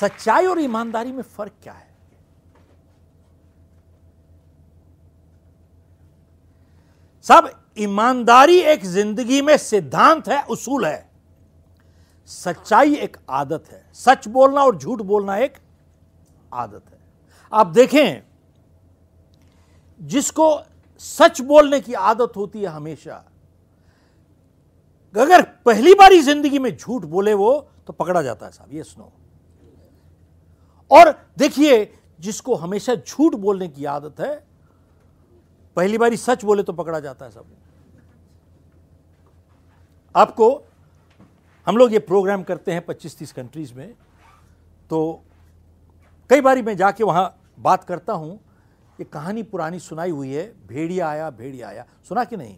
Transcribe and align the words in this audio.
सच्चाई 0.00 0.46
और 0.46 0.60
ईमानदारी 0.60 1.12
में 1.12 1.22
फ़र्क 1.22 1.52
क्या 1.62 1.72
है? 1.72 1.88
सब 7.26 7.50
ईमानदारी 7.78 8.58
एक 8.62 8.84
ज़िंदगी 8.86 9.40
में 9.42 9.56
सिद्धांत 9.58 10.28
है, 10.28 10.42
उसूल 10.44 10.86
है। 10.86 11.08
सच्चाई 12.30 12.94
एक 12.96 13.16
आदत 13.30 13.64
है। 13.70 13.82
सच 13.94 14.28
बोलना 14.28 14.64
और 14.64 14.76
झूठ 14.76 15.00
बोलना 15.02 15.36
एक 15.38 15.56
आदत 16.52 16.82
है। 16.84 16.98
आप 17.52 17.66
देखें, 17.68 18.22
जिसको 20.00 20.58
सच 21.02 21.40
बोलने 21.42 21.80
की 21.80 21.94
आदत 21.94 22.32
होती 22.36 22.62
है 22.62 22.68
हमेशा, 22.68 23.24
अगर 25.14 25.42
पहली 25.66 25.94
बारी 25.94 26.20
ज़िंदगी 26.22 26.58
में 26.58 26.76
झूठ 26.76 27.04
बोले 27.04 27.34
वो 27.34 27.52
तो 27.86 27.92
पकड़ा 27.92 28.22
जाता 28.22 28.46
है 28.46 28.52
साहब, 28.52 28.72
ये 28.72 28.82
सुनो। 28.82 29.12
और 30.90 31.10
देखिए, 31.38 31.92
जिसको 32.20 32.54
हमेशा 32.54 32.94
झूठ 32.94 33.34
बोलने 33.34 33.68
की 33.68 33.84
आदत 33.84 34.20
है, 34.20 34.34
पहली 35.76 35.98
बारी 35.98 36.16
सच 36.16 36.44
बोले 36.44 36.62
तो 36.62 36.72
पकड़ा 36.72 37.00
जाता 37.00 37.24
है 37.24 37.30
सब 37.30 37.56
आपको, 40.14 40.50
हम 41.66 41.76
लोग 41.76 41.92
ये 41.92 41.98
प्रोग्राम 41.98 42.42
करते 42.42 42.72
हैं 42.72 42.84
25-30 42.86 43.32
कंट्रीज़ 43.32 43.74
में 43.74 43.94
तो 44.90 45.22
कई 46.30 46.40
बारी 46.40 46.62
मैं 46.62 46.76
जाके 46.76 47.04
वहाँ 47.04 47.36
बात 47.58 47.84
करता 47.84 48.12
हूँ, 48.12 48.34
ये 49.00 49.04
कहानी 49.04 49.42
पुरानी 49.42 49.78
सुनाई 49.80 50.10
हुई 50.10 50.32
है, 50.32 50.46
भेड़िया 50.66 51.08
आया 51.08 51.30
भेड़िया 51.30 51.68
आया। 51.68 51.84
सुना 52.08 52.24
कि 52.24 52.36
नहीं? 52.36 52.56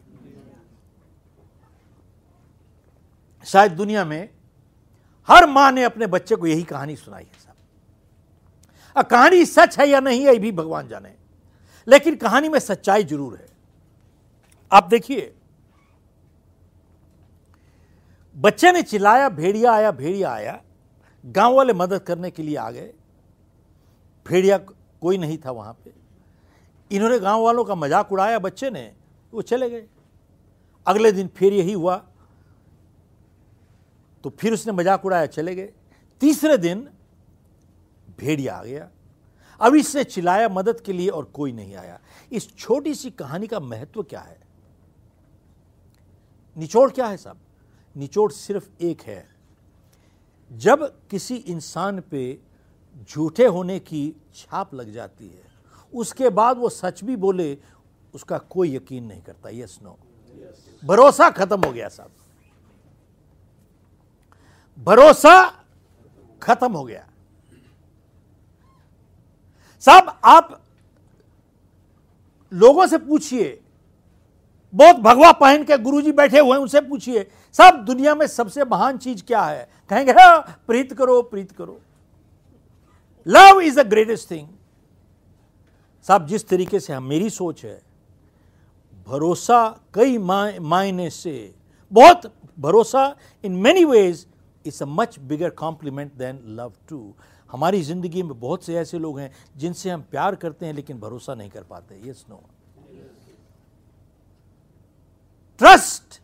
शायद 3.46 3.72
दुनिया 3.72 4.04
में 4.04 4.28
हर 5.28 5.46
माँ 5.46 5.70
ने 5.72 5.84
अपने 5.84 6.06
बच्चे 6.06 6.36
को 6.36 6.46
यही 6.46 6.62
कहानी 6.64 6.96
सुनाई 6.96 7.24
है 7.24 7.51
कहानी 8.96 9.44
सच 9.46 9.78
है 9.78 9.88
या 9.88 10.00
नहीं 10.00 10.24
है, 10.26 10.32
ये 10.32 10.38
भी 10.38 10.52
भगवान 10.52 10.88
जाने। 10.88 11.14
लेकिन 11.86 12.16
कहानी 12.16 12.48
में 12.48 12.58
सच्चाई 12.58 13.04
ज़रूर 13.04 13.36
है। 13.36 13.46
आप 14.72 14.84
देखिए, 14.84 15.32
बच्चे 18.36 18.72
ने 18.72 18.82
चिल्लाया, 18.82 19.28
भेड़िया 19.28 19.72
आया 19.72 19.90
भेड़िया 19.90 20.30
आया। 20.30 20.60
गाँव 21.24 21.54
वाले 21.54 21.72
मदद 21.72 21.98
करने 21.98 22.30
के 22.30 22.42
लिए 22.42 22.56
आ 22.56 22.70
गए। 22.70 22.92
भेड़िया 24.26 24.58
कोई 24.58 25.18
नहीं 25.18 25.38
था 25.38 25.50
वहाँ 25.50 25.72
पे। 25.84 25.92
इन्होंने 26.90 27.18
गाँव 27.18 27.42
वालों 27.42 27.64
का 27.64 27.74
मज़ाक 27.74 28.12
उड़ाया 28.12 28.38
बच्चे 28.38 28.70
ने, 28.70 28.92
वो 29.32 29.42
चले 29.42 29.70
गए। 29.70 29.84
अगले 30.86 31.12
दिन 31.12 31.28
फिर 31.36 31.52
यही 31.52 31.72
हुआ। 31.72 31.96
तो 34.24 34.30
फिर 34.30 34.52
उसने 34.52 34.72
मज़ाक 34.72 35.04
उड़ाया, 35.04 35.26
चले 35.26 35.54
गए। 35.54 35.72
तीसरे 36.20 36.56
दिन 36.58 36.88
भेड़िया 38.18 38.56
आ 38.56 38.64
गया। 38.64 38.88
अब 39.60 39.74
इसने 39.74 40.04
चिल्लाया 40.04 40.48
मदद 40.48 40.80
के 40.80 40.92
लिए 40.92 41.08
और 41.08 41.24
कोई 41.24 41.52
नहीं 41.52 41.74
आया। 41.76 41.98
इस 42.32 42.56
छोटी 42.56 42.94
सी 42.94 43.10
कहानी 43.10 43.46
का 43.46 43.60
महत्व 43.60 44.02
क्या 44.02 44.20
है? 44.20 44.40
निचोड़ 46.56 46.90
क्या 46.90 47.06
है 47.06 47.16
साहब 47.16 47.38
निचोड़ 47.96 48.30
सिर्फ़ 48.32 48.68
एक 48.80 49.02
है। 49.02 49.26
जब 50.50 50.84
किसी 51.10 51.36
इंसान 51.36 52.00
पे 52.00 52.38
झूठे 53.10 53.46
होने 53.46 53.78
की 53.78 54.14
छाप 54.34 54.74
लग 54.74 54.92
जाती 54.92 55.26
है, 55.26 55.42
उसके 55.92 56.28
बाद 56.30 56.58
वो 56.58 56.68
सच 56.68 57.04
भी 57.04 57.16
बोले, 57.16 57.58
उसका 58.14 58.38
कोई 58.38 58.74
यकीन 58.76 59.04
नहीं 59.04 59.22
करता। 59.22 59.50
यस 59.50 59.78
नो 59.82 59.98
भरोसा 60.84 61.30
खत्म 61.30 61.64
हो 61.64 61.72
गया 61.72 61.88
साहब 61.88 62.10
भरोसा 64.78 65.64
खत्म 66.42 66.72
हो 66.72 66.84
गया। 66.84 67.06
साहब 69.82 70.20
आप 70.24 70.60
लोगों 72.52 72.86
से 72.86 72.98
पूछिए। 72.98 73.58
बहुत 74.74 74.96
भगवा 74.96 75.30
पहन 75.32 75.64
के 75.64 75.78
गुरुजी 75.78 76.12
बैठे 76.12 76.38
हुए 76.38 76.50
हैं 76.50 76.58
उनसे 76.58 76.80
पूछिए। 76.80 77.26
सब 77.54 77.84
दुनिया 77.86 78.14
में 78.14 78.26
सबसे 78.26 78.64
महान 78.64 78.98
चीज़ 78.98 79.22
क्या 79.24 79.42
है? 79.42 79.68
कहेंगे 79.90 80.12
हाँ, 80.12 80.62
प्रीत 80.66 80.92
करो 80.92 81.22
प्रीत 81.22 81.52
करो। 81.52 81.80
Love 83.26 83.60
is 83.60 83.80
the 83.80 83.86
greatest 83.86 84.30
thing. 84.30 84.48
साहब 86.06 86.26
जिस 86.26 86.48
तरीके 86.48 86.80
से 86.80 86.92
हम 86.92 87.04
मेरी 87.04 87.30
सोच 87.30 87.64
है 87.64 87.80
भरोसा 89.06 89.80
कई 89.94 90.18
मायने 90.18 91.10
से 91.10 91.54
बहुत 91.92 92.32
भरोसा 92.58 93.04
in 93.44 93.56
many 93.56 93.84
ways 93.84 94.26
is 94.66 94.82
a 94.82 94.86
much 94.86 95.18
bigger 95.18 95.50
compliment 95.50 96.12
than 96.14 96.40
love 96.56 96.72
too. 96.88 97.14
हमारी 97.52 97.82
ज़िंदगी 97.82 98.22
में 98.22 98.38
बहुत 98.40 98.64
से 98.64 98.74
ऐसे 98.78 98.98
लोग 98.98 99.18
हैं 99.20 99.30
जिनसे 99.56 99.90
हम 99.90 100.02
प्यार 100.10 100.34
करते 100.36 100.66
हैं 100.66 100.72
लेकिन 100.72 101.00
भरोसा 101.00 101.34
नहीं 101.34 101.50
कर 101.50 101.62
पाते। 101.62 102.00
Yes 102.04 102.24
no 102.30 102.42
trust 105.60 106.20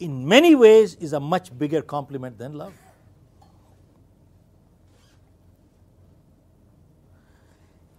in 0.00 0.24
many 0.30 0.54
ways 0.60 0.96
is 1.02 1.16
a 1.16 1.18
much 1.18 1.52
bigger 1.52 1.80
compliment 1.80 2.36
than 2.38 2.54
love 2.54 2.72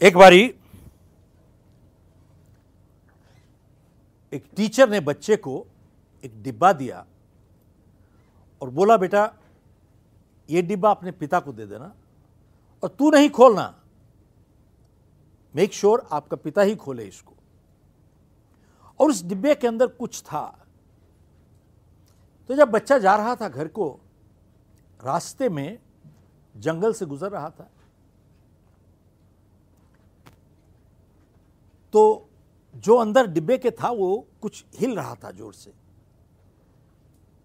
एक 0.02 0.18
बारी 0.18 0.44
एक 4.34 4.46
टीचर 4.56 4.90
ने 4.90 5.00
बच्चे 5.00 5.36
को 5.38 5.66
एक 6.24 6.42
डिब्बा 6.44 6.72
दिया 6.74 7.06
और 8.62 8.70
बोला, 8.70 8.98
बेटा 8.98 9.26
ये 10.50 10.62
डिब्बा 10.62 10.92
अपने 10.92 11.12
पिता 11.12 11.40
को 11.40 11.54
दे 11.54 11.66
देना 11.66 11.96
और 12.84 12.90
तू 12.90 13.12
नहीं 13.12 13.30
खोलना। 13.30 13.80
मेक 15.56 15.74
श्योर 15.74 16.00
sure 16.00 16.14
आपका 16.14 16.38
पिता 16.38 16.62
ही 16.62 16.76
खोले 16.76 17.04
इसको। 17.04 17.34
और 19.00 19.10
उस 19.10 19.24
डिब्बे 19.24 19.56
के 19.56 19.68
अंदर 19.68 19.88
कुछ 19.88 20.22
था। 20.22 20.66
तो 22.50 22.56
जब 22.56 22.70
बच्चा 22.70 22.98
जा 22.98 23.16
रहा 23.16 23.36
था 23.36 23.50
घर 23.50 23.68
को, 23.68 24.00
रास्ते 25.06 25.50
में 25.50 25.80
जंगल 26.58 26.94
से 26.94 27.06
गुजर 27.06 27.32
रहा 27.32 27.50
था। 27.50 27.70
तो 31.94 32.30
जो 32.76 32.96
अंदर 32.96 33.28
डिब्बे 33.28 33.58
के 33.58 33.72
था, 33.72 33.90
वो 33.90 34.28
कुछ 34.42 34.66
हिल 34.80 34.96
रहा 34.96 35.16
था 35.16 35.32
ज़ोर 35.32 35.54
से। 35.54 35.74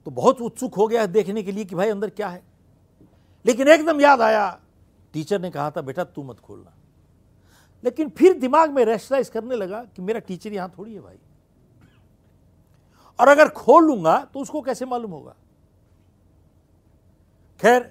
तो 0.04 0.10
बहुत 0.10 0.40
उत्सुक 0.40 0.74
हो 0.74 0.86
गया 0.88 1.06
देखने 1.06 1.42
के 1.42 1.52
लिए 1.52 1.64
कि 1.64 1.74
भाई 1.74 1.88
अंदर 1.88 2.10
क्या 2.10 2.28
है। 2.28 2.47
लेकिन 3.44 3.68
एकदम 3.68 4.00
याद 4.00 4.20
आया, 4.22 4.48
टीचर 5.14 5.40
ने 5.40 5.50
कहा 5.50 5.70
था, 5.70 5.80
बेटा, 5.82 6.04
तू 6.04 6.22
मत 6.22 6.40
खोलना। 6.40 6.72
लेकिन 7.84 8.08
फिर 8.10 8.38
दिमाग 8.38 8.70
में 8.72 8.84
रेस्टलाइज 8.84 9.28
करने 9.28 9.56
लगा 9.56 9.82
कि 9.86 10.02
मेरा 10.02 10.20
टीचर 10.20 10.52
यहाँ 10.52 10.72
थोड़ी 10.78 10.94
है 10.94 11.00
भाई। 11.00 11.18
और 13.18 13.28
अगर 13.28 13.48
खोल 13.50 13.84
लूँगा 13.84 14.18
तो 14.24 14.40
उसको 14.40 14.60
कैसे 14.62 14.86
मालूम 14.86 15.10
होगा? 15.10 15.34
खैर 17.60 17.82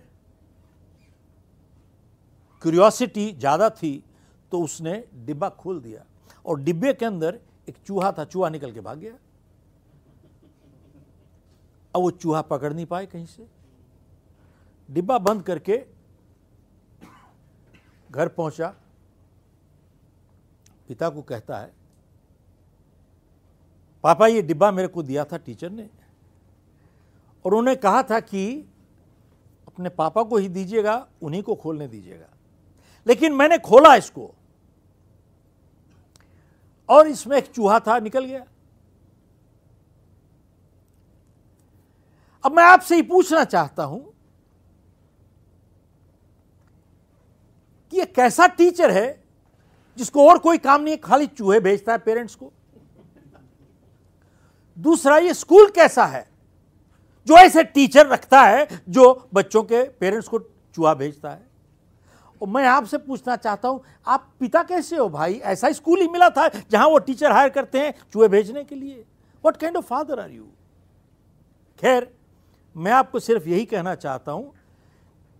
क्यूरियोसिटी 2.62 3.32
ज़्यादा 3.34 3.70
थी 3.72 4.04
तो 4.52 4.62
उसने 4.62 5.04
डिब्बा 5.16 5.50
खोल 5.52 5.80
दिया 5.82 6.04
और 6.46 6.60
डिब्बे 6.62 6.94
के 6.94 7.06
अंदर 7.06 7.40
एक 7.70 7.76
चूहा 7.78 8.12
था, 8.12 8.24
चूहा 8.26 8.50
निकल 8.50 8.72
के 8.72 8.82
भाग 8.82 8.98
गया। 9.00 9.14
अब 11.94 12.02
वो 12.02 12.12
चूहा 12.12 12.42
पकड़ 12.44 12.74
नहीं 12.74 12.86
पाए 12.86 13.06
कहीं 13.06 13.26
से। 13.26 13.48
डिब्बा 14.90 15.18
बंद 15.18 15.42
करके 15.44 15.78
घर 18.10 18.28
पहुँचा। 18.28 18.68
पिता 20.88 21.10
को 21.10 21.22
कहता 21.22 21.58
है, 21.58 21.72
पापा, 24.04 24.28
ये 24.28 24.42
डिब्बा 24.42 24.72
मेरे 24.72 24.88
को 24.88 25.04
दिया 25.04 25.24
था 25.26 25.38
टीचर 25.38 25.70
ने 25.70 25.90
और 27.46 27.54
उन्होंने 27.54 27.76
कहा 27.76 28.04
था 28.04 28.20
कि 28.20 28.56
अपने 29.68 29.90
पापा 29.90 30.24
को 30.24 30.38
ही 30.38 30.50
दीजिएगा, 30.50 31.08
उन्हीं 31.22 31.44
को 31.44 31.56
खोलने 31.56 31.88
दीजिएगा। 31.88 32.30
लेकिन 33.08 33.34
मैंने 33.34 33.58
खोला 33.58 33.96
इसको 33.96 34.34
और 36.90 37.08
इसमें 37.08 37.38
एक 37.38 37.52
चूहा 37.52 37.80
था, 37.80 38.00
निकल 38.00 38.26
गया। 38.26 38.46
अब 42.44 42.56
मैं 42.56 42.64
आपसे 42.64 42.96
ही 42.96 43.02
पूछना 43.02 43.44
चाहता 43.44 43.84
हूँ 43.84 44.14
कि 47.94 47.98
ये 47.98 48.06
कैसा 48.06 48.48
टीचर 48.48 48.92
है 48.92 49.08
जिसको 49.98 50.28
और 50.30 50.38
कोई 50.38 50.58
काम 50.58 50.82
नहीं 50.82 50.94
है, 50.94 50.98
खाली 50.98 51.28
चूहे 51.28 51.60
भेजता 51.60 51.92
है 51.92 51.98
पेरेंट्स 51.98 52.36
को? 52.36 52.52
दूसरा, 54.78 55.18
ये 55.18 55.34
स्कूल 55.34 55.70
कैसा 55.72 56.06
है 56.06 56.26
जो 57.28 57.38
ऐसे 57.38 57.64
टीचर 57.64 58.08
रखता 58.08 58.42
है 58.42 58.68
जो 58.90 59.30
बच्चों 59.34 59.64
के 59.64 59.84
पेरेंट्स 60.00 60.28
को 60.28 60.40
चूहा 60.40 60.94
भेजता 60.94 61.30
है? 61.30 61.46
और 62.42 62.48
मैं 62.48 62.66
आपसे 62.66 62.98
पूछना 62.98 63.36
चाहता 63.36 63.68
हूँ, 63.68 63.82
आप 64.08 64.28
पिता 64.40 64.62
कैसे 64.64 64.98
हो 64.98 65.08
भाई? 65.10 65.34
ऐसा 65.36 65.72
स्कूल 65.72 66.02
ही 66.02 66.08
मिला 66.08 66.30
था 66.30 66.48
जहाँ 66.48 66.88
वो 66.88 66.98
टीचर 67.00 67.32
हायर 67.32 67.50
करते 67.50 67.80
हैं 67.80 67.94
चूहे 68.14 68.28
भेजने 68.28 68.64
के 68.64 68.76
लिए। 68.76 69.04
What 69.44 69.58
kind 69.58 69.78
of 69.78 69.86
father 69.86 70.20
are 70.20 70.32
you 70.32 70.44
खैर, 71.80 72.08
मैं 72.76 72.92
आपको 72.92 73.20
सिर्फ़ 73.20 73.48
यही 73.50 73.66
कहना 73.66 73.96
चाहता 73.96 74.32
हूँ 74.32 74.54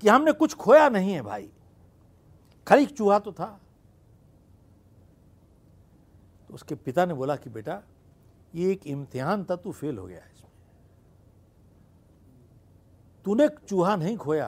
कि 0.04 0.10
हमने 0.10 0.32
कुछ 0.32 0.54
खोया 0.56 0.90
नहीं 0.90 1.14
है 1.14 1.22
भाई। 1.22 1.50
खाली 2.68 2.84
एक 2.84 2.96
चूहा 2.98 3.18
तो 3.20 3.32
था। 3.32 3.48
तो 6.50 6.54
उसके 6.54 6.76
पिता 6.76 7.06
ने 7.06 7.14
बोला 7.14 7.36
कि 7.36 7.50
बेटा, 7.50 7.82
ये 8.54 8.72
एक 8.72 8.88
इम्तिहान 8.88 9.44
था, 9.44 9.56
तू 9.56 9.72
फेल 9.72 9.98
हो 9.98 10.06
गया 10.06 10.20
इसमें। 10.26 10.52
तूने 13.26 13.48
चूहा 13.68 13.96
नहीं 13.96 14.18
खोया, 14.18 14.48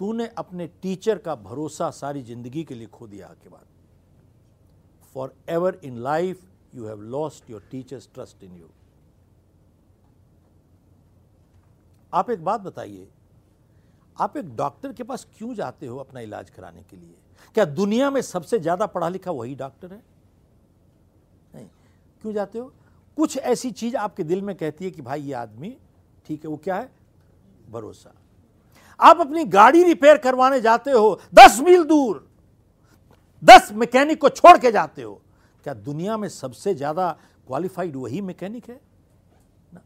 तूने 0.00 0.26
अपने 0.38 0.66
टीचर 0.82 1.18
का 1.18 1.34
भरोसा 1.36 1.90
सारी 1.92 2.22
ज़िंदगी 2.22 2.64
के 2.64 2.74
लिए 2.74 2.86
खो 2.88 3.06
दिया 3.06 3.28
के 3.42 3.48
बाद 3.48 3.66
forever 5.48 5.80
in 5.84 5.96
life 5.98 6.44
you 6.74 6.86
have 6.86 7.00
lost 7.10 7.50
your 7.50 7.66
teachers 7.70 8.08
trust 8.14 8.44
in 8.44 8.56
you 8.56 8.68
आप 12.12 12.30
एक 12.30 12.44
बात 12.44 12.60
बताइए 12.60 13.08
आप 14.20 14.36
एक 14.36 14.54
डॉक्टर 14.56 14.92
के 14.92 15.02
पास 15.02 15.26
क्यों 15.38 15.54
जाते 15.54 15.86
हो 15.86 15.96
अपना 15.96 16.20
इलाज 16.20 16.50
कराने 16.50 16.82
के 16.82 16.96
लिए? 16.96 17.14
क्या 17.54 17.64
दुनिया 17.64 18.10
में 18.10 18.20
सबसे 18.22 18.58
ज़्यादा 18.58 18.86
पढ़ा 18.86 19.08
लिखा 19.08 19.30
वही 19.30 19.54
डॉक्टर 19.54 19.92
है? 19.92 20.02
नहीं। 21.54 21.66
क्यों 22.22 22.32
जाते 22.32 22.58
हो? 22.58 22.72
कुछ 23.18 23.36
ऐसी 23.36 23.70
चीज़ 23.70 23.96
आपके 23.96 24.24
दिल 24.24 24.42
में 24.42 24.56
कहती 24.56 24.84
है 24.84 24.90
कि 24.90 25.02
भाई, 25.02 25.22
ये 25.22 25.32
आदमी 25.32 25.76
ठीक 26.26 26.44
है, 26.44 26.50
वो 26.50 26.56
क्या 26.56 26.76
है? 26.76 26.90
भरोसा। 27.70 28.12
आप 29.00 29.20
अपनी 29.20 29.44
गाड़ी 29.44 29.82
रिपेयर 29.84 30.18
करवाने 30.18 30.60
जाते 30.60 30.90
हो, 30.90 31.20
दस 31.34 31.60
मील 31.60 31.84
दूर, 31.84 32.28
दस 33.42 33.72
मैकेनिक 33.72 34.20
को 34.20 34.28
छोड़ 34.28 34.56
के 34.58 34.72
जाते 34.72 35.02
हो। 35.02 35.20
क्या 35.64 35.74
दुनिया 35.74 36.16
में 36.16 36.28
सबसे 36.28 36.74
ज़्यादा 36.74 37.10
क्वालिफाइड 37.46 37.96
वही 37.96 38.20
मैकेनिक 38.20 38.68
है? 38.68 38.80
ना। 39.74 39.80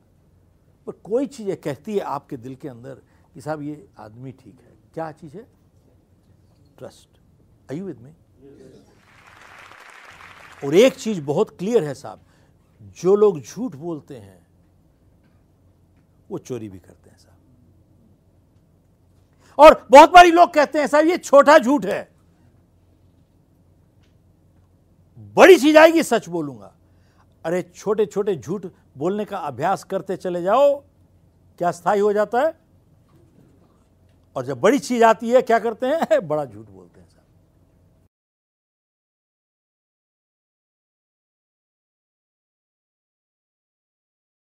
पर 0.86 0.92
कोई 0.92 1.26
चीज़ 1.26 1.54
कहती 1.54 1.94
है 1.94 2.00
आपके 2.00 2.36
दिल 2.36 2.54
के 2.54 2.68
अंदर 2.68 3.02
कि 3.34 3.40
साहब, 3.40 3.62
ये 3.62 3.88
आदमी 3.98 4.32
ठीक 4.32 4.60
है। 4.60 4.72
क्या 4.94 5.10
चीज़ 5.12 5.36
है? 5.36 5.46
ट्रस्ट 6.78 7.20
आई 7.72 7.80
विद 7.80 7.98
में 7.98 8.14
और 10.64 10.74
एक 10.74 10.94
चीज़ 10.94 11.20
बहुत 11.20 11.50
क्लियर 11.58 11.84
है 11.84 11.94
साहब, 11.94 12.20
जो 12.80 13.14
लोग 13.14 13.40
झूठ 13.40 13.74
बोलते 13.76 14.16
हैं, 14.16 14.46
वो 16.30 16.38
चोरी 16.38 16.68
भी 16.68 16.78
करते 16.78 17.10
हैं 17.10 17.18
साहब। 17.18 17.38
और 19.58 19.86
बहुत 19.90 20.10
बारी 20.10 20.30
लोग 20.30 20.52
कहते 20.54 20.78
हैं, 20.78 20.86
साहब, 20.86 21.06
ये 21.06 21.18
छोटा 21.18 21.58
झूठ 21.58 21.84
है। 21.84 22.08
बड़ी 25.36 25.56
चीज़ 25.56 25.78
आएगी, 25.78 26.02
सच 26.02 26.28
बोलूँगा। 26.28 26.74
अरे 27.44 27.62
छोटे 27.62 28.06
छोटे 28.06 28.34
झूठ 28.36 28.66
बोलने 28.98 29.24
का 29.24 29.38
अभ्यास 29.38 29.84
करते 29.84 30.16
चले 30.16 30.42
जाओ, 30.42 30.74
क्या 31.58 31.70
स्थायी 31.70 32.00
हो 32.00 32.12
जाता 32.12 32.40
है? 32.40 32.63
और 34.36 34.44
जब 34.44 34.60
बड़ी 34.60 34.78
चीज़ 34.78 35.04
आती 35.04 35.30
है 35.30 35.42
क्या 35.42 35.58
करते 35.58 35.86
हैं? 35.86 36.26
बड़ा 36.28 36.44
झूठ 36.44 36.66
बोलते 36.68 36.93